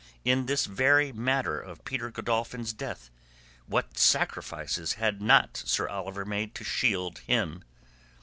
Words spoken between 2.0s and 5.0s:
Godolphin's death, what sacrifices